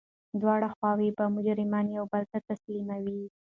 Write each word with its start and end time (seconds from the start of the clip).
دواړه 0.41 0.67
خواوي 0.75 1.09
به 1.17 1.25
مجرمین 1.35 1.85
یو 1.97 2.05
بل 2.13 2.23
ته 2.31 2.37
تسلیموي. 2.49 3.23